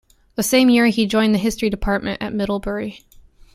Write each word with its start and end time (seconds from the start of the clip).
The 0.33 0.41
same 0.41 0.71
year 0.71 0.87
he 0.87 1.05
joined 1.05 1.35
the 1.35 1.37
history 1.37 1.69
department 1.69 2.23
at 2.23 2.33
Middlebury. 2.33 3.03